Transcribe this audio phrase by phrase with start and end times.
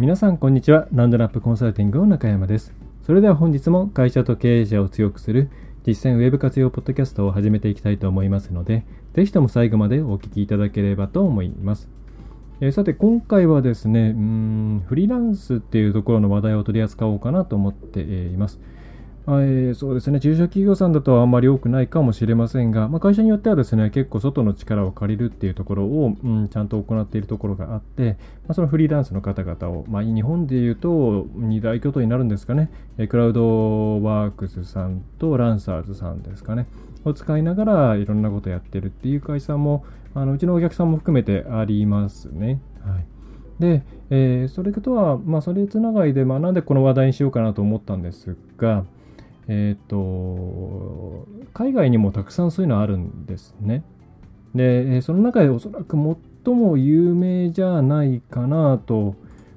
[0.00, 2.72] 皆さんこんにちはランドラップコンサルティングの中山です
[3.04, 5.50] それでは本日も会社と経営者を強くする
[5.86, 11.88] 実践ウェブ活用ポッドキャストを始めていきたいと思いますので、ぜひとも最後までお聴きいただければと思います。
[12.60, 18.60] え、さて、今回はですね、うんフリーランスっていうところの話題を取り扱おうかなと思っています。
[19.38, 28.16] えー、そうですね、中小企業さんだとあんまり多くないかもしれませんが、まあ、会社によってはですね、結構外の力を借りるっていうところを、うん、ちゃんと行っているところがあって、
[28.46, 32.70] まあ、そのフリーランスの方々を、まあ、日本でいうと二大巨頭になるんですかね、
[33.08, 36.66] クラウドワークスさんとランサーズさんですかね、
[37.04, 39.84] を使いながらいろんなことやってるっていう会社も、
[40.14, 42.60] あのうちのお客さんも含めてありますね。
[42.84, 43.04] はい。
[43.60, 48.84] で、えー、それとは、まあ、それつながりで、まあ、なんでこの話題にしようかなと思ったんですが、
[49.52, 53.82] えっ、ー、と、海外にもたくさんそういうのあるんですね。
[54.54, 55.96] で、その中でおそらく
[56.44, 59.16] 最も有名じゃないかなと、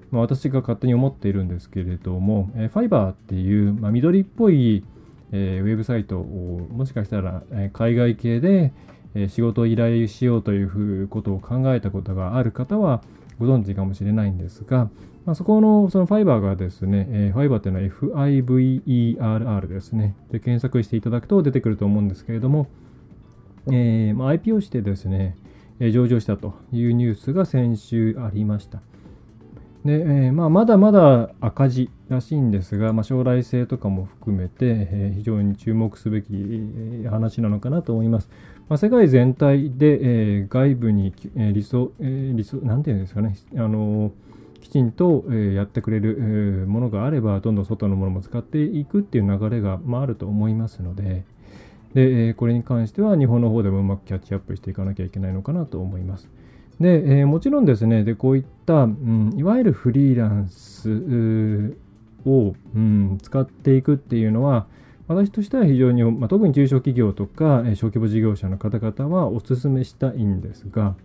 [0.10, 4.84] まあ、私が勝手に思っているんですけれども、えー、ファイバーっていう、まあ、緑っぽい、
[5.32, 8.74] えー、ウェブサイトをもしかしたら、え、海外系で、
[9.14, 13.04] え、仕事を依頼しようということを考えたことがある方は
[13.38, 14.90] ご存知かもしれないんですが、
[15.26, 20.16] まあ、そこのそのファイバーがですね、えー、ファイバーっていうのは FIVERR ですね。
[20.32, 22.68] で、検索していただくと出てくると思うんですけれども、
[23.68, 25.38] えーまあ、IPO してですね、
[25.80, 28.82] えー、上場したというニュースが先週ありました。
[29.86, 36.34] で、えーまあ、まだまだ赤字らしいんですが、まあ、将来性とかも含めて、えー、非常に注目すべき
[37.10, 38.30] 話なのかなと思います。
[38.68, 40.00] まあ、世界全体で、
[40.40, 44.12] えー、外部に、えー、理想、えー、理想、なんていうんですかね、あのー
[44.64, 51.26] きちんと、えやってくれる、ものがあれば、どんどん外のものも使っていくっていう流れが、まあ、あると思いますので、
[51.94, 56.30] で、えこれに関しては日本の方でもうまくキャッチアップしていかなきゃいけないのかなと思います。
[56.80, 61.76] で、えもちろんですね、でこういった、うん、いわゆるフリーランス
[62.26, 64.66] を、うん、使っていくっていうのは、
[65.08, 70.96] 私としては非常に、まあ、特に中小企業とか小規模事業者の方々はお勧めしたいんですが、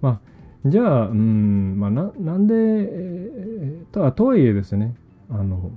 [0.00, 4.96] まあじゃあ、うん、まあ、ななんで、えー、ととはいえですね、
[5.30, 5.70] あの、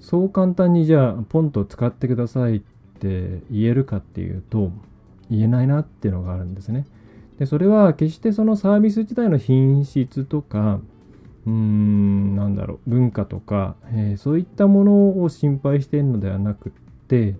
[0.00, 2.60] そう簡単にじゃあ、ポンと使ってくださいっ
[2.98, 4.72] て言えるかっていうと、
[5.30, 6.86] 言えないなっていうのがあるんですね。
[7.38, 10.80] で、それは決してそのサービス自体の品質とか、
[11.46, 16.72] うーん、なんだろう、文化とか、えー、そういったものを心配しているのではなくっ
[17.06, 17.36] て、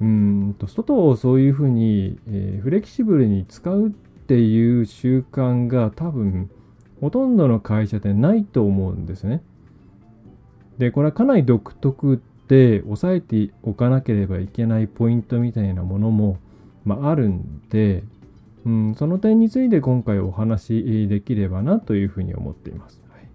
[0.00, 3.90] うんと外をそういうふうに、えー、フレキシブルに使うっ
[4.26, 6.50] ていう習慣が多分
[7.00, 9.42] ほとんどの会社でないと思うんですね。
[10.78, 16.38] で、これはかなり独特で押さえておかなければいけないポイントみたいなものも、
[16.84, 18.04] まあ、あるんで、
[18.66, 23.02] うん、その点について今回お話しできればなというふうに思っています。
[23.10, 23.28] はい、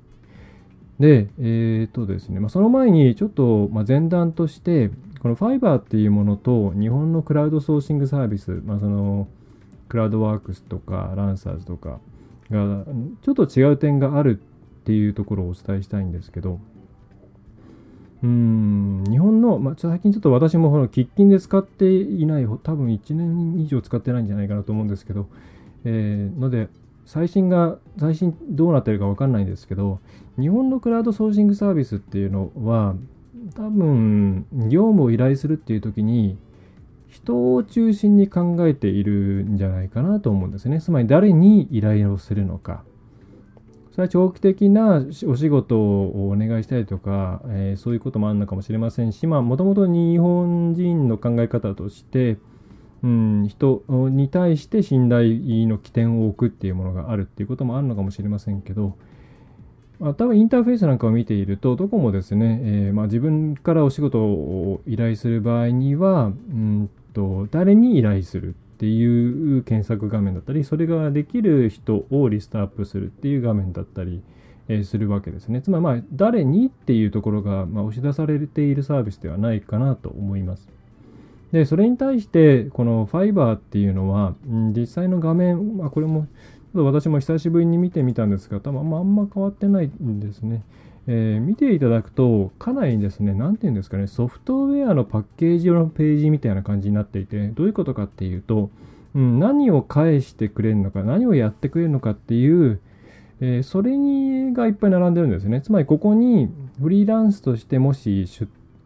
[1.00, 4.90] で、えっ、とですね、まあ、その前にちょっと、ま前段として、
[5.20, 9.28] この Fiverr っていうものと日本のクラウドソーシングサービス、まあ、その
[9.90, 12.00] クラウドワークスとかランサーズとか
[12.50, 12.86] が
[13.22, 16.60] ちょっと違う点があるっていうところをお伝えしたいんですけど
[18.24, 25.28] うん日本の、まあ、最近ちょっと私も喫緊で使っていない多分1年以上使ってないんじゃないかなと思うんですけど、
[25.86, 26.68] えー、ので
[27.06, 30.00] 最新が最新どうなってるか分かんないんですけど
[30.38, 32.96] 日本のクラウドソーシングサービスっていうのは
[33.56, 36.38] 多分業務を依頼するっていう時に
[37.10, 40.80] 人を中心に考えているんじゃないかなと思うんですね。
[40.80, 42.84] つまり誰に依頼をするのか。
[43.92, 52.38] それは長期的なお仕事をお願いしたりとか、えー、そういうこともあるのかもしれませんし、まあ、もともと日本人の考え方として、
[53.04, 58.96] うん、人に対して信頼の起点を置くっていうものがあるっていうこともあるのかもしれませんけど、
[60.00, 74.22] まあ、多分インターフェースなんかを見ていると、どこもですね、えー、まあ、自分からお仕事を依頼する場合には、うんと、誰に依頼するっていう検索画面だったり、それができる人をリストアップするっていう画面だったり、
[74.70, 75.62] えするわけですね。
[75.62, 80.70] つまり、まあ、誰にっていうところが、ま、押し出されているサービスではないかなと思います。
[81.52, 86.28] で、それに対して、この Fiverr っていうのは、ん、実際の画面、まあ、これも、
[86.74, 90.64] 私も久しぶりに見てみたんですが、多分あんま変わってないんですね。
[91.08, 98.70] えー、見ていただくと、かなりですね、なんていうんですかね、ソフトウェアのパッケージ用のページみたいな感じになっていて、どういうことかっていうと、
[99.16, 102.80] うん、何を返してくれるのか、何をやってくれるのかっていう、
[103.42, 105.62] えー、それにがいっぱい並んでるんですね。
[105.62, 106.50] つまりここに
[106.82, 108.28] フリーランスとしてもし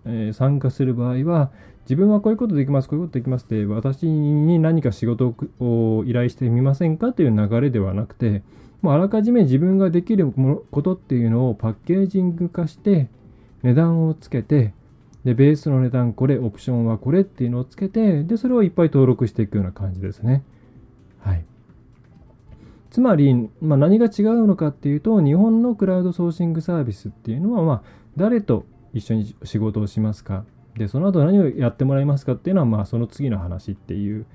[0.05, 1.51] えー、参加する場合は、
[1.85, 8.43] 自分はこういうことできます、こういうことできますって、私に何か仕事を依頼してみませんかという流れではなくて、
[8.83, 10.31] もうあらかじめ自分ができる
[10.69, 13.09] ことっていうのをパッケージング化して、
[13.63, 14.73] 値段をつけて、
[15.23, 20.43] で、ベースの値段これ、オプションはこれっていうのをつけて、で、それをいっぱい登録していくような感じですね。
[21.19, 21.45] はい。
[22.91, 27.81] つまり、まあ、何が違うのかっていうと、日本のクラウドソーシングサービスっていうのは、まあ、
[28.17, 30.43] 誰と一緒に仕事をしますか
[30.77, 34.25] でその後何をやってもらいますかっていうのはまあその次の話っていう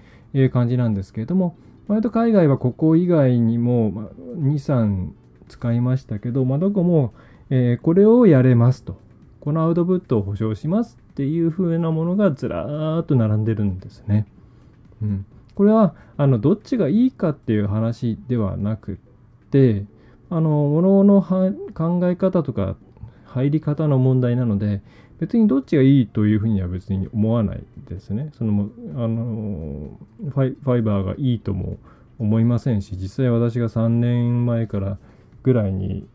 [0.52, 1.56] 感じなんですけれども
[1.88, 5.10] 割と海外はここ以外にも23
[5.48, 7.14] 使いましたけど、まあ、どこも、
[7.50, 9.00] えー、これをやれますと
[9.40, 14.26] このアウトプットを保証しますっていう風なものがずらーっと並んでるんですね。
[15.02, 18.96] うん、これはあのどっちがいいかっていう話ではなくっ
[19.50, 19.84] て
[20.28, 22.76] あのものの考え方とか
[23.24, 24.82] 入り方の問題なので、
[25.18, 28.30] 別にどっちがいいというふうには別に思わないですね。
[28.34, 29.98] そのあの
[30.30, 31.78] ファイファイバーがいいとも
[32.18, 34.98] 思いませんし、実際私が3年前から
[35.42, 36.06] ぐらいに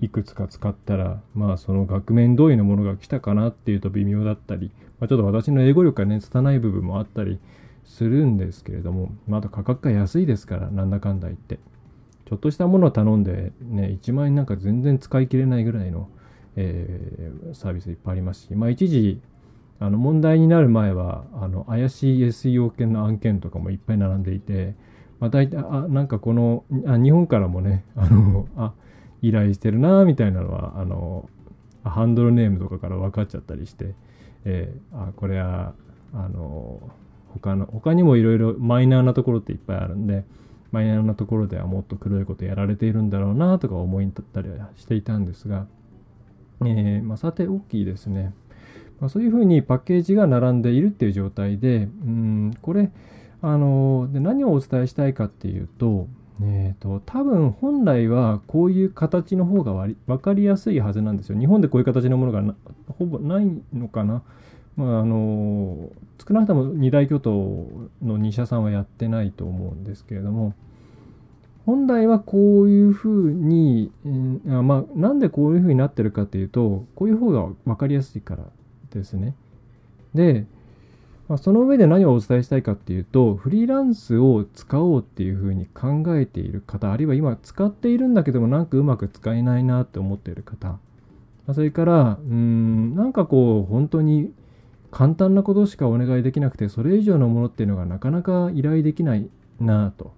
[0.00, 4.70] いくつか使ったら、まあその額面通りのものが来たかなっていうと微妙だったり、
[5.00, 7.38] まあ、ちょっと私の英語力がね、拙い部分もあったり
[7.84, 11.58] するんですけれども、まあ、あと価格が安いですから、なんだかんだ言って。
[12.28, 16.08] ちょっとしたものを頼んでね、1万円なんか全然使い切れないぐらいの
[16.60, 19.20] えー、サービスいっぱいありますし、まあ、一時
[19.78, 24.74] あの問題になる前はあの怪しい SEO 系の案件とかもいっぱい並んでいて、
[25.20, 28.72] まあ、大体あなんかこのあ日本からもねあの あ
[29.22, 31.30] 依頼してるなみたいなのはあの
[31.84, 33.94] ハンドルネームとかから分かっちゃったりして、
[34.44, 35.74] えー、あこれは
[36.12, 36.80] あの
[37.34, 40.24] 他の他にもいろいろマイナーなところっていっぱいあるんで
[40.72, 45.66] マイナーなところではもっと黒いことやられているんだろうなとか思いったりはしていたんですが
[46.64, 48.32] えー、まあ、さて大きいですね。
[49.00, 52.90] まあ、そういうふうにパッケージが並んでいるっていう状態で、うん、これ、
[53.40, 56.08] あので何をお伝えしたいかっていうと、
[56.42, 61.38] えーと、多分本来はこういう形の方が割分かりやすいはずなんですよ。
[61.38, 62.42] 日本でこういう形のものが
[62.98, 64.22] ほぼないのかな。
[64.76, 65.90] まあ、あの
[66.26, 67.68] 少なくとも二大巨頭
[68.02, 70.54] の2社さんはやってないと思うんですけれども、
[71.68, 78.44] 本来はこういうふうに、え、まあ、なんでこういうふうになってるかっていうと、こういう方が分かりやすいから
[78.90, 79.34] ですね。
[80.14, 80.46] で、
[81.28, 90.78] まあ、その上で何をお伝えしたいかっていうと、フリーランスを使おうっていうふうに考えている方、あるいは今使っているんだけども、なんかうまく使えないなって思っている方、
[91.52, 94.32] それから、うん、なんかこう、本当に
[94.90, 99.28] 簡単なことしかお願いできなくて、それ以上のものっていうのがなかなか依頼できない
[99.60, 100.16] なと。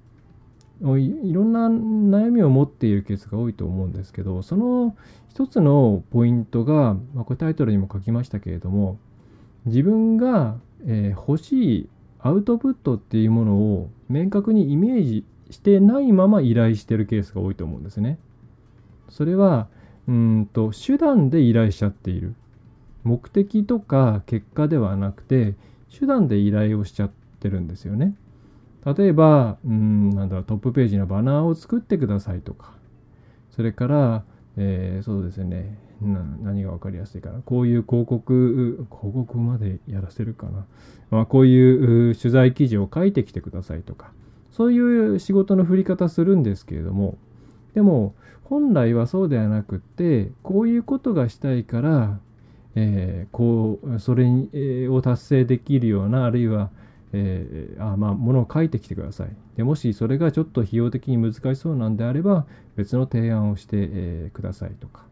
[0.80, 4.96] いろんな悩みを持っているケースが多いと思うんですけどその
[5.28, 8.98] 一つのポイントが、まあ、これタイトルにも書きましたけれども
[9.66, 10.56] 自分が、
[10.86, 11.88] えー、欲しい
[12.18, 18.18] アウトプットっていうものを明確にイメージしてないまま依頼してるケースが多いと思うんですね。
[19.08, 19.68] それは
[20.08, 22.34] うんと手段で依頼しちゃっている
[23.04, 25.54] 目的とか結果ではなくて
[25.98, 27.10] 手段で依頼をしちゃっ
[27.40, 28.14] てるんですよね。
[28.84, 32.72] 例えば、うん、なんだろう、トップページのバナーを作ってくださいとか、
[33.50, 34.24] それから、
[34.56, 37.40] えー、そうですね、何が分かりやすいかな。
[37.44, 40.64] こういう広告、広告までやらせるかな。
[41.10, 44.12] まあ、こういう取材記事を書いてきてくださいとか、
[44.50, 47.18] そういう仕事の振り方するんですけれども、
[47.74, 52.18] でも、本来はそうではなくって、こういうことがしたいから、
[52.74, 56.70] えー、こう、それを達成できるような、あるいは、
[57.12, 59.30] えー、あまあ、ものを書いてきてください。
[59.56, 65.02] でもしそれがちょっと費用的に難しそうなんであれば、別の提案をして、えー、くださいとか。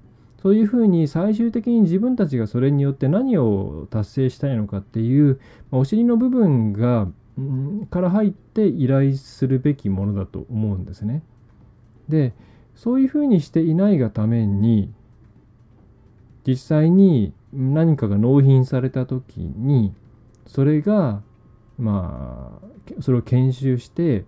[0.42, 5.40] そういうふうに最終的に自分たちがそれによって何を達成したいのかっていう、
[5.70, 7.08] まあ、お尻の部分が、
[7.40, 11.22] んから入って依頼するべきものだと思うんですね。
[12.08, 12.32] で、
[12.74, 14.92] そういうふうにしていないがために、
[16.46, 19.92] 実際に何かが納品された時に、
[20.46, 21.22] それが
[21.78, 24.25] まあそれを研修して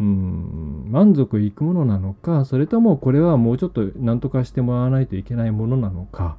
[0.00, 6.36] うん満足いくものなのかそれともこれはもうちょっと何とかしてもらわないといけないものなのか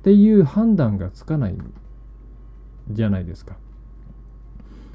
[0.00, 1.56] っていう判断がつかない
[2.90, 3.56] じゃないですか。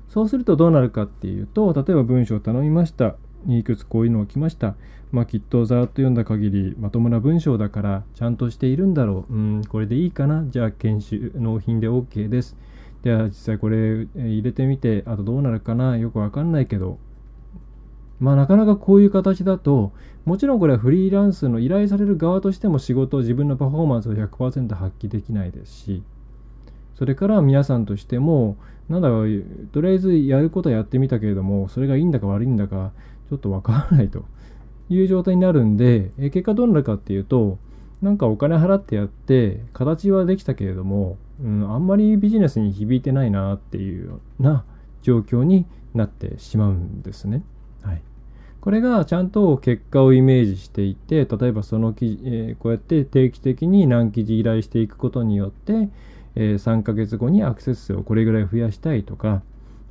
[0.10, 3.16] そうするとどうなるかっていうと例えば文章を頼みました
[3.48, 4.76] いくつこういうのが来ました
[5.12, 9.34] まあ、きっとざーっと読んだ限りまともな文章だからちゃんとしているんだろう。
[9.34, 12.58] うん、これでいいかなじゃあ研修納品で OK です。
[13.04, 16.98] では実際これ入れてみて、あとどうなるかなよくわかんないけど。
[18.20, 19.92] まあなかなかこういう形だと、
[20.26, 26.04] もちろんこれはフリーランスの依頼される側としても仕事、自分のパフォーマンスを100%発揮できないですし、
[26.96, 28.58] それから皆さんとしても、
[28.90, 32.92] なんだろう、とりあえずやることはやってみたけれども、それがいいんだか悪いんだか、
[33.30, 34.26] ちょっとわからないと
[34.90, 37.60] いう状態になるんで、結果どうなるかっていうと、
[38.02, 44.64] なんかお金払ってやって、形はできたけれども、うん、あんまりビジネスに響いてないなっていうような
[45.02, 47.44] 状況になってしまうんですね。
[47.82, 48.02] はい。
[48.62, 55.90] これがちゃんと結果をイメージしていて、例えばその記事、えー、こうやって定期的に何記事依頼していくことによって、
[56.36, 59.42] え3ヶ月後にアクセス数をこれぐらい増やしたいとか、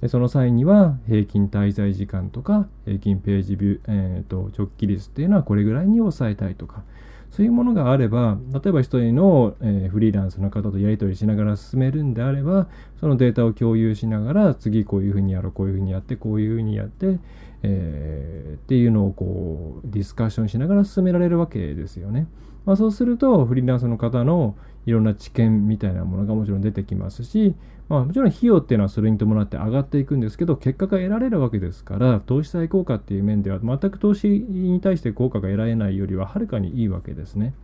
[0.08, 6.82] その際には平均滞在時間とか平均ページビュー、えーと、直帰率っていうのはこれぐらいに抑えたいとか
[7.30, 12.68] そういうものがあれば例えば一人の、え、フリーランスの方とやり取りしながら進めるんであれば
[13.00, 17.18] そのデータを共有しながら次こういうふうにやろうこういうふうにやってこういうふうにやって、
[17.62, 22.26] えー、っていうのをこうディスカッションしながら進められるわけですよね。
[22.64, 24.56] まあ、そうするとフリーランスの方の
[24.86, 27.54] いろんな知見みたいなものがもちろん出てきますし、
[27.88, 37.54] まあ、もちろん費用っていうのはそれに伴って上がっていくんですけど結果が得られるわけですから投資再効果っていう面では全く投資に対して効果が得られないよりははるかにいいわけですね。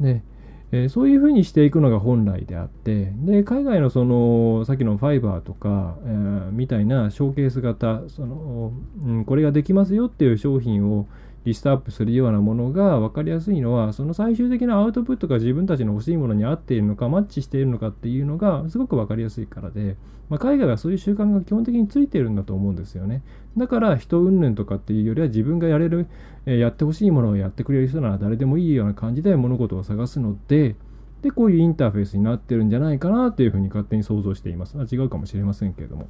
[0.00, 0.22] で
[0.72, 8.72] えー、そういうふうにしていくのが本来であって、で、海外のその、さっきのファイバーとか、えー、みたいなショーケース型、その、
[9.04, 11.08] うん、これができますよっていう商品を、
[11.44, 19.96] リストアップするようなものが分かりやすいのはその最終的なアウトプットが自分たちの欲しいものに合っているのかマッチしているのかっていうのがすごく分かりやすいからで、
[20.28, 23.22] まあ、海外はそういう習慣が基本的についているんだと思うんですよね
[23.56, 26.08] だから人云々とかっていうよりは自分がやれる、
[26.46, 30.76] えやってほしいものをやってくれる人なら誰でもいいような感じで物事を探すので
[31.22, 36.08] でこういうインターフェースになってるんじゃないかなっていうふうに勝手に想像していますあ違うかもしれませんけれども。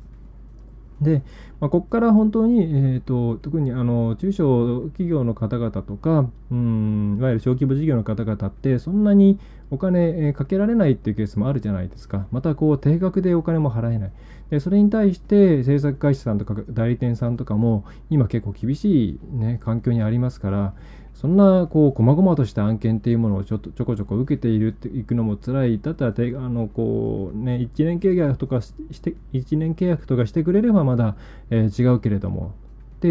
[1.00, 1.22] で、
[1.60, 9.38] まあ、ここから本当に、えーと、特にあの中小企業の方々とか、うん、いわゆる小規模事業の方々って、そんなに
[9.70, 12.26] お金かけられないっていうケースもあるじゃないですか。
[12.32, 14.12] また、こう、定額でお金も払えない。
[14.50, 20.74] で、それに対して、制作会社さんとか代理店さんとかも、今結構厳しい、ね、環境にありますから、
[21.20, 25.78] そんなこう細々とした案件っていうものをちょっとちょこちょこ受けているっていくのも辛い。
[25.78, 28.72] だったらあのこうね1年契約とかし
[29.02, 31.16] て1年契約とかしてくれればまだ、
[31.50, 32.54] えー、違うけれども。
[32.96, 33.10] って、え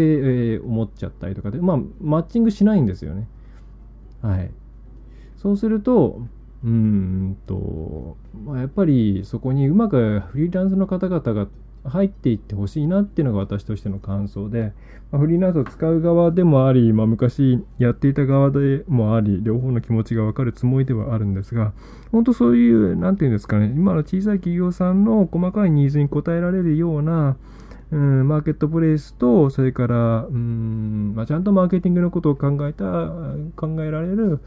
[0.58, 3.28] ー、思っちゃったりとかでまあマッチングしないんですよね。
[4.22, 4.50] はい。
[5.36, 6.20] そうすると
[6.64, 11.46] うんと、まあ、やっぱりそこにうまくフリーランスの方々が
[11.84, 14.72] 入っていってほしいなっていうのが私としての感想で、
[15.10, 21.72] まあ、フリーランスを使う側でもあり、まあ、昔やっていた側でもあり、両方の気持ちがわかるつもりではあるんですが、
[22.12, 27.36] 本当そういう、なんていうんですかね、今の小さい企業さんの細かいニーズに応えられるような、
[27.92, 32.84] うん、マーケットプレイスと、それから、うんまあ、ちゃんとマーケティングのことを考えた、
[33.56, 34.40] 考えられる、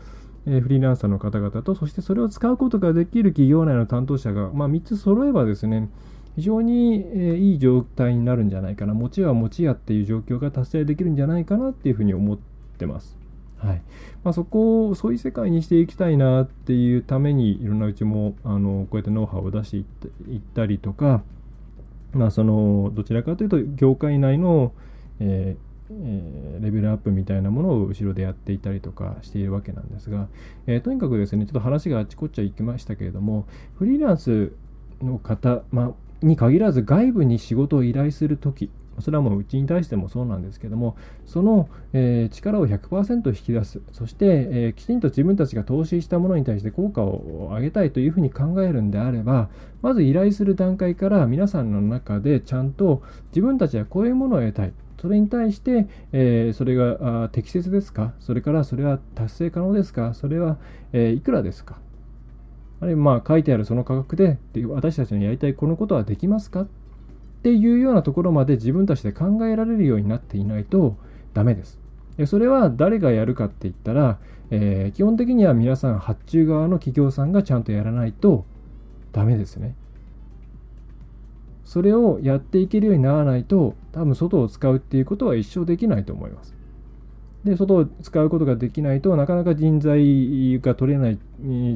[0.45, 5.89] えフリーランサーの方々と、そしてそれを使うことができる企業内の担当者が、まあ、3つ揃えばですね、
[6.35, 12.37] 非常に、えいい状態になるんじゃないかな、持ちは持ちやっていう状況が達成できるんじゃないかなっていうふうに思っ
[12.77, 13.17] てます。
[13.57, 13.81] はい
[14.25, 19.81] まあ、そこをそういう世界にしていきたいなっていうためにいろんなうちもあのこうやってノウハウを出してい
[20.37, 21.23] ったりとか、
[22.11, 24.73] まあ、そのどちらかというと業界内の、
[25.21, 30.27] えーえ、レベルアップみたいなものを後ろでやっていたりとかしているわけなんですが、
[30.65, 33.45] えー、とにかくですねちょっと話があっちこっちゃ行きましたけれども
[33.77, 34.53] フリーランス
[35.01, 35.91] の方、まあ、
[36.23, 49.49] に限らず外部に仕事を依頼するとき、それはもううちに対してもそうなんですけども、その、えー、力を100%引き出す、そして、えー、きちんと自分たちが投資したものに対して効果を上げたいというふうに考えるんであれば、
[49.81, 54.73] まず依頼する段階から皆さんの中でちゃんと自分たちはこういうものを得たい。
[55.01, 58.13] それに対して、えー、それが適切ですか？
[58.19, 60.13] それからそれは達成可能ですか？
[60.13, 60.59] それは、
[60.93, 61.77] えいくらですか？
[62.83, 64.37] あるいはまあ書いてあるその価格で
[64.67, 66.61] 私たちのやりたいこのことはできますか？
[66.61, 66.67] っ
[67.41, 70.97] ていうようなところまで自分たちで考えられるようになっていないと
[71.33, 71.79] ダメです。
[72.25, 74.19] それは誰がやるかって言ったら、
[74.51, 78.45] えー、基本的には皆さん発注側の企業さんがちゃんとやらないと
[79.13, 79.75] ダメですね。
[81.65, 86.53] それをやっていけるようにならないと多分外を使うっていうことは一生できないと思います。
[87.43, 91.19] で、外を使うことができないとなかなか人材が取れない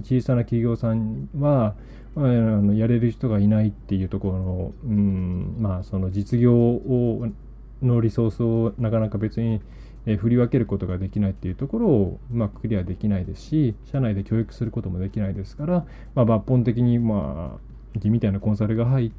[0.03, 1.75] 小さな企業さんは、
[2.15, 7.27] あのやれる人がいないっていうところの、うん、まあ、その実業を
[7.81, 9.61] のリソースをなかなか別に、
[10.15, 19.11] 振り分けることができないっていうところをうまくクリアできないですし社内で教育することもできないですから、まあ、抜本的にまあ地みたいなコンサルが入っ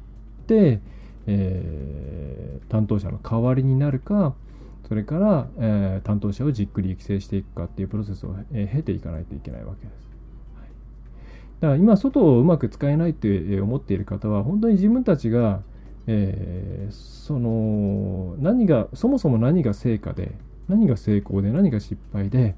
[0.47, 0.79] て、
[1.27, 4.33] えー、担当者の代わりになるか
[4.89, 10.09] それから、えー、担当者をじっくり育成していくかっていうプロセスを、えー、経ていかないといけないわけです。
[10.55, 10.69] はい、
[11.61, 15.61] だから今外をうまく使えないって思っている方は本当に自分たちが、
[16.07, 20.33] えー、その何がそもそも何が成果で
[20.67, 22.55] 何が成功で何が失敗で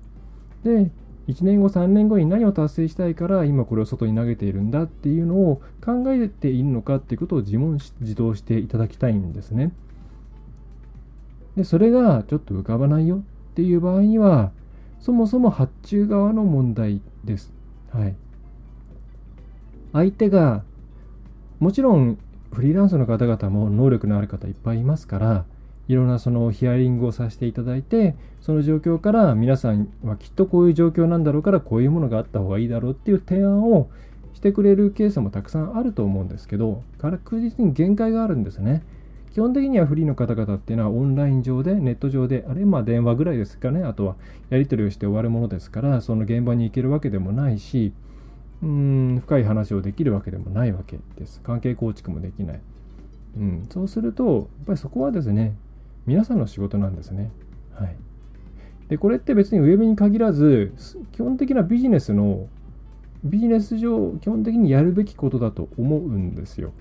[0.63, 0.89] で
[1.27, 9.71] 1年後3年後に何を達成したいから今これを外に投げているんだっていうのを考えているのかっていうことを自問自答していただきたいんですね。
[11.55, 13.19] でそれがちょっと浮かばないよっ
[13.55, 14.51] ていう場合には
[14.99, 17.51] そもそも発注側の問題です。
[17.91, 18.15] はい。
[19.93, 20.63] 相手が
[21.59, 22.17] もちろん
[22.51, 25.45] フリーランスの方々も能力のある方いっぱいいますから
[25.87, 33.89] いろんなそのヒアリングをさせていただいてその状況から皆さんはきっとこういう状況なんだろうからこういうものがあった方がいいだろうっていう提案を
[34.33, 38.83] してくれるケースもたくさんあると思うんですけど確実に限界があるんですね。
[39.33, 44.15] 基本的にはフリーの方々っていうのはオンライン上でネット上であれまあ電話ぐらいですかねあとは
[44.49, 47.93] やり取りをして終わるものですからその現場に行けるわけでもないし
[48.61, 52.59] うん深い話をできるわけでもないわけです関係構築もできない、
[53.37, 55.55] うん、そうするとやっぱりそこはですね
[56.05, 57.31] 皆さんの仕事なんですね。
[57.73, 57.95] はい。
[58.89, 60.73] で、これって別にウェブに限らず、
[61.11, 62.47] 基本的なビジネスの、
[63.23, 66.73] ビジネス上、基本的にやるべきことだと思うんですよ。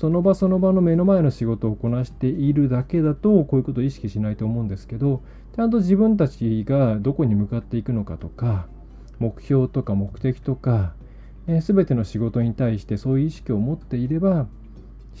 [0.00, 5.20] その場その場の目の前の仕事をこなしているだけだと、こういうことを意識しないと思うんですけど、
[5.54, 8.66] ちゃんと自分たちがどこに向かっていくのかとか、
[9.18, 10.94] 目標とか目的とか、
[11.46, 14.46] えー、全ての仕事に対してそういう意識を持っていれば、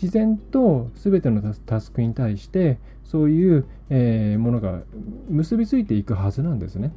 [0.00, 4.80] 自然と全てのタスクに対してそういう、えー、ものが
[5.28, 6.94] 結びついていくはずなんですね。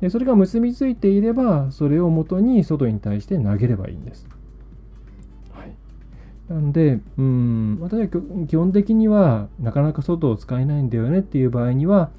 [0.00, 4.26] でそれが結びついていればそれをもとに外に対して投げればいいんです。
[6.48, 8.08] なんでうん私は
[8.48, 12.10] 基本的にはなかなか外を使えないんだよねっていう場合には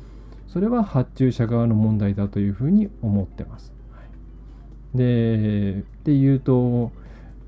[0.48, 3.74] それは発注者側の問題だというふうに思ってます。
[4.94, 6.92] でっていうと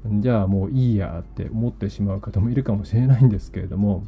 [0.06, 4.04] じゃあもういいやって思ってしまう方もいるかもしれないんですけれども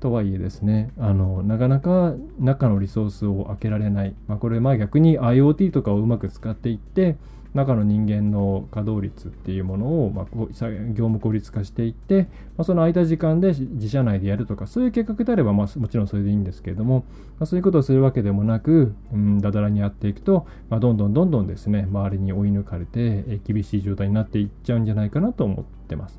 [0.00, 7.16] とはいえですねあのなかなか中のリソースを開けられない、まあ、これまあ逆に IoT とかをうまく使っていって
[7.54, 12.22] 中の人間の稼働率っていうものを、まあ、業務効率化していって、
[12.56, 17.04] まあ、その空いた時間で自社内でやるとかそういう計画であれば、まあ、もちろんそれでいいんですけれども、
[17.38, 26.18] まあ、そういうことをするわけでもなく、うん、だだらにやっていくと、まあ、どんどんどんどんですね周りに追い抜かれて、え厳しい状態になっていっちゃうんじゃないかなと思ってます。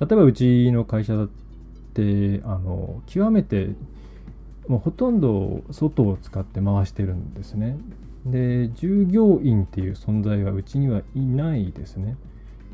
[0.00, 1.28] 例えばうちの会社だっ
[1.92, 3.74] てあの極めて
[4.66, 7.76] もうほとんど外を使って回してるんですね。
[8.26, 12.16] で、従業員っていう存在はうちにはいないですね。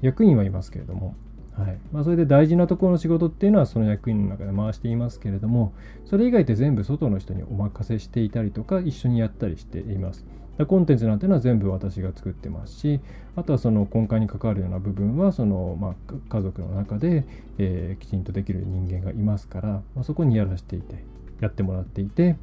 [0.03, 1.15] 役員はいますけれども。
[1.57, 5.73] はいまあ、それで大事なところの仕事っていうのはその役員の中で回していますけれども、
[6.05, 10.27] それ以外って全部外の人にお任せしていたりとか、一緒にやったりしています。
[10.65, 13.01] コンテンツなんていうのは全部私が作ってますし、
[13.37, 15.95] あとはその根幹に関わるような部分は、その、まあ、
[16.31, 17.27] 家族の中で、
[17.59, 21.05] えー、きちんとできる人間がいますから、まあ、そこにやらせていて、
[21.41, 22.37] やってもらっていて、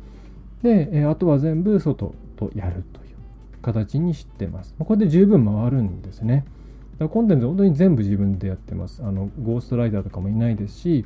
[0.64, 3.16] で、え、あとは全部外とやるという
[3.62, 4.74] 形にしてます。
[4.80, 6.46] これで十分回るんですね。
[6.94, 9.04] だからコンテンツ本当に全部自分でやってます。
[9.04, 11.06] あの、ゴーストライターとかもいないですし、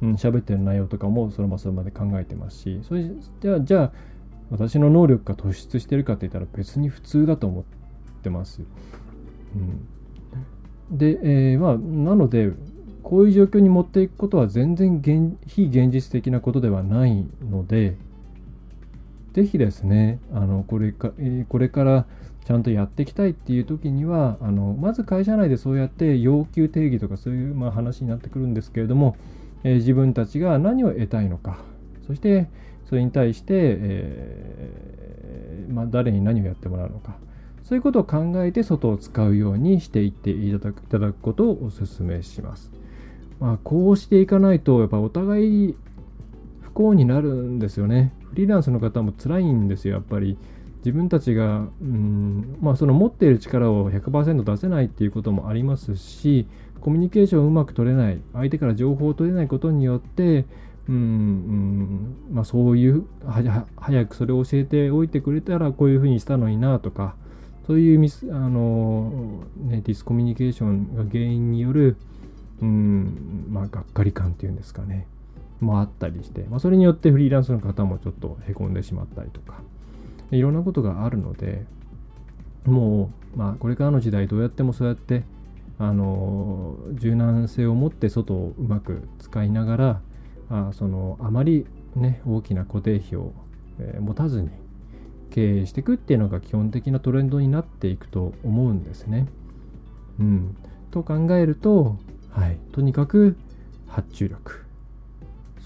[0.00, 3.04] うん、喋ってる内容とかもその場その場で考えてますし、それ
[3.40, 3.92] じゃあ、じゃあ、
[4.50, 7.64] 私の能力が突出してるかって言ったら別に普通だと思っ
[8.22, 8.62] てます。
[10.90, 11.18] うん、で、
[11.52, 12.52] えー、まあ、なので、
[13.02, 15.00] こういう状況に持っていくことは全然
[15.46, 17.96] 非現実的なことではないので、
[19.32, 22.06] ぜひですね、あのこれかえこれから
[22.44, 29.16] ちゃんとやっていきたいっていう時にはあのまず会社内でそうやって要求定義とかそういう、まあ、話になってくるんですけれども、
[29.64, 31.58] えー、自分たちが何を得たいのか
[32.06, 32.48] そして
[32.88, 37.16] それに対して、えー、まあ、誰に何をやってもらうのか
[37.64, 42.70] そういうことを考えて外を使うようにしていっていただくいただくことをお勧めします。
[43.40, 45.76] まあ、こうしていかないとやっぱお互い
[46.62, 48.14] 不幸になるんですよね。
[48.38, 50.38] リーランスの方も辛いんですよ、やっぱり。
[50.78, 56.46] 自分たちが、うんまあ、その持っている力を100%出せないっていうこともありますし、
[56.80, 60.46] コミュニケーションをうまく取れない、相手から情報を取れないことによって、
[60.88, 63.04] うんうんまあ、そういう
[63.76, 67.14] 早くそれを教えておいてくれたらこういうふうにしたのになとか
[67.66, 71.98] そういうミスあの、ね、ディスコミュニケーションが原因による、
[72.62, 75.06] うんまあ、がっかり感っていうんですかね
[75.60, 79.60] もあったりして、まあ、それによってフリーランスの方もちょっとへこんでしまったりとか、
[80.30, 81.64] いろんなことがあるので、
[82.64, 85.24] もう、まあ、これからの時代どうやってもそうやって
[85.78, 90.00] あの柔軟性を持って外をうまく使いながら
[90.50, 93.32] あそのあまり、ね、大きな固定費を、
[93.78, 94.50] えー、持たずに
[95.30, 99.28] 経営していくっていうのが基本的なトレンドになっていくと思うんですね。
[100.18, 100.56] うん、
[100.90, 101.96] と考えると、
[102.30, 103.36] はい、とにかく
[103.86, 104.64] 発注力。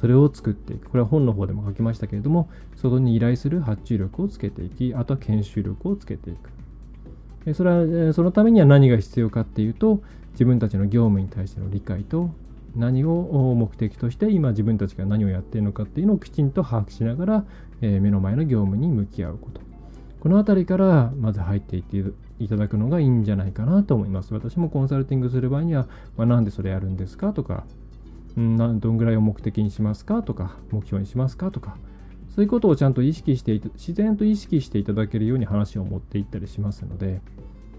[0.02, 0.90] それを作っていく。
[0.90, 7.54] これは本の方でも書きましたけれども外に依頼する発注力をつけていきあとは研修力をつけていく。
[7.54, 7.70] それ
[8.08, 12.30] はそのためには何が必要かっていうと自分たちの業務に対しての理解と
[12.74, 17.44] 何を目的として今自分たちが何をやっているのかっていうのをきちんと把握しながら、
[17.80, 19.60] え目の前の業務に向き合うこと。
[20.18, 22.02] この辺りからまず入っていって
[22.40, 24.34] いただくのがいいんじゃないかなと思います。
[24.34, 25.86] 私もコンサルティングする場合には、
[26.16, 27.64] まあ、なんでそれやるんですかとか、
[28.40, 31.76] ん、どんぐらいを目的にしますかとか目標にしますかとか
[32.34, 37.20] そういうことをちゃんと意識して自然と意識していただけるように話を持っていったりしますので、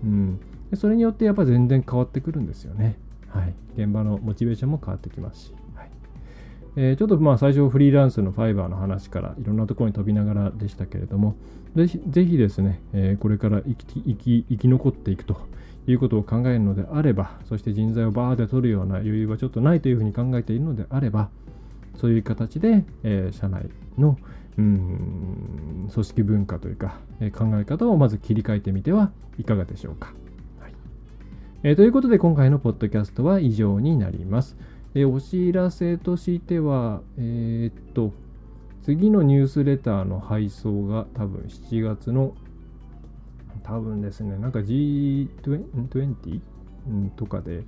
[0.03, 0.39] うん、
[0.75, 2.97] それによってやっぱ全然変わってくるんですよね。
[3.29, 5.53] はい、現場のモチベーションも変わってきますし。
[5.75, 5.89] はい
[6.75, 11.35] えー、ちょっとまあ最初フリーランスのファイバーの話からいろんなところに飛びながらでしたけれども、
[11.75, 15.37] ぜひぜひですね、えー、これから生き生き生き残っていくと
[15.87, 21.29] いうことを考えるのであれば、そして人材をバーで取るような余裕はちょっとないというふうに考えているのであれば、
[21.95, 24.17] そういう形で、えー、社内の
[24.57, 30.13] うん組織文化というか、えー、考え方をまず切り替えてみてはいかがでしょうか。
[30.59, 30.73] はい
[31.63, 34.55] えー、ということで今回のポッドキャストは以上になります。
[34.95, 38.13] えー、お知らせとしては、えー、っと、
[38.83, 42.35] 次のニュースレターの配送が多分7月の
[43.63, 46.39] 多分ですね、なんか G20
[47.15, 47.63] とかで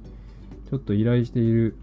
[0.70, 1.76] ちょっと依頼している、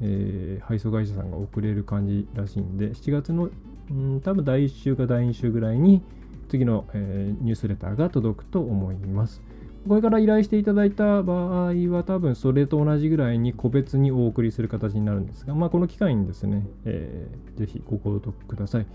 [0.00, 3.50] えー、配送会社さんが遅れる感じらしいんで、7月の
[3.90, 6.02] うん多分第1週か第2週ぐらいに
[6.48, 9.40] 次の、えー、ニュースレターが届くと思います。
[9.86, 18.86] これから依頼していただいた場合は多分それと同じぐらいに個別にお送りする形になるんですが、まあ、この機会にですね、えー、ぜひご購読ください。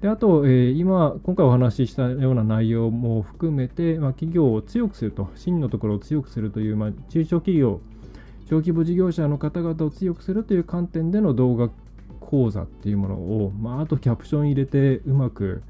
[0.00, 7.80] であと、えー、今、今回お話ししたような内容も含めて、まあ、企業を強くすると、真のところを強くするという、まあ、中小企業、
[8.48, 11.70] 小規模事業者の方々を強くするという観点での動画
[12.20, 15.62] 講座っていうものを、まあ、あとキャプション入れてうまく、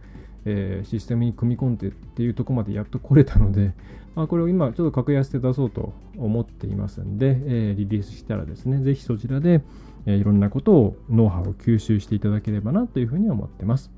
[0.44, 3.72] えー、システムに組み込んでっていうとこまでやっと来れたので、
[4.14, 9.62] まあ、これを今ちょっと格安で出そうと思っていますんで、えー、リリースしたらですね、ぜひそちらで、
[10.04, 13.97] えー、いろんなことを、ノウハウを吸収していただければなというふうに思ってます。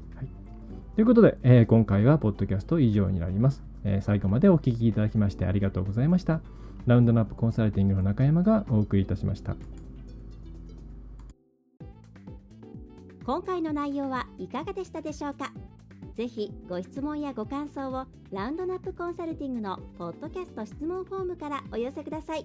[1.01, 6.43] ということで、えー、今回はポッドキャスト以上になります、え最後までお聴きいただきましてありがとうございました。
[6.85, 9.57] ラウンドナップコンサルティングの中山がお送りいたしました。
[13.25, 15.55] 今回の内容はいかがでしたでしょうか？
[16.17, 22.45] ぜひご質問やご感想をラウンドナップコンサルティングのポッドキャスト質問フォームからお寄せください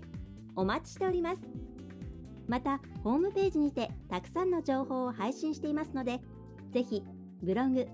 [0.56, 1.42] お待ちしております
[2.48, 6.22] またホームページにてたくさんの情報を配信していますので
[6.72, 7.04] ぜひ
[7.44, 7.86] ブログ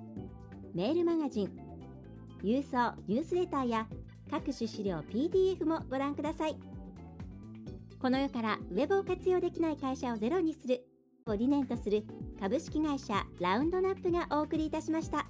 [0.73, 1.51] メールマガジン
[2.43, 3.87] 郵送ニュースレターや
[4.29, 6.55] 各種資料 PDF もご覧ください
[8.01, 10.85] この世からウェブを活用できない会社をゼロにする
[11.27, 12.03] を理念とする
[12.39, 15.27] 株式会社ラウンドナップがお送りいたしました。